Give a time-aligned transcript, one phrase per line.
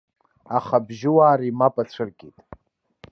[0.57, 2.37] Аха абыжьуаа ари мап ацәыркит.